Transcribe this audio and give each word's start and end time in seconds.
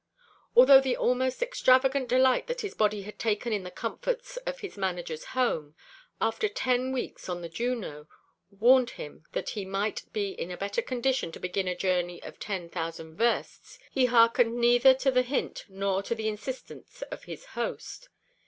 Although 0.55 0.81
the 0.81 0.97
almost 0.97 1.43
extravagant 1.43 2.09
delight 2.09 2.47
that 2.47 2.61
his 2.61 2.73
body 2.73 3.03
had 3.03 3.19
taken 3.19 3.53
in 3.53 3.61
the 3.61 3.69
comforts 3.69 4.37
of 4.47 4.61
his 4.61 4.75
manager's 4.75 5.25
home, 5.37 5.75
after 6.19 6.49
ten 6.49 6.91
weeks 6.91 7.29
on 7.29 7.43
the 7.43 7.47
Juno, 7.49 8.07
warned 8.49 8.89
him 8.97 9.25
that 9.33 9.49
he 9.49 9.63
might 9.63 10.05
be 10.11 10.31
in 10.31 10.49
a 10.49 10.57
better 10.57 10.81
condition 10.81 11.31
to 11.33 11.39
begin 11.39 11.67
a 11.67 11.75
journey 11.75 12.19
of 12.23 12.39
ten 12.39 12.67
thousand 12.67 13.15
versts, 13.15 13.77
he 13.91 14.05
hearkened 14.07 14.57
neither 14.57 14.95
to 14.95 15.11
the 15.11 15.21
hint 15.21 15.65
nor 15.69 16.01
to 16.01 16.15
the 16.15 16.27
insistence 16.27 17.03
of 17.11 17.25
his 17.25 17.45
host. 17.53 18.09